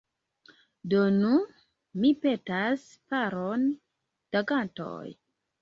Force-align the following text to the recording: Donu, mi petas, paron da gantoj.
Donu, 0.93 1.33
mi 2.01 2.11
petas, 2.25 2.87
paron 3.13 3.69
da 4.33 4.45
gantoj. 4.55 5.17